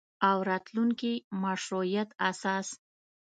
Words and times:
او 0.29 0.37
راتلونکي 0.49 1.13
مشروعیت 1.43 2.09
اساس 2.29 2.67